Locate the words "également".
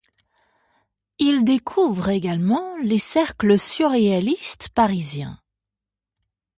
2.09-2.75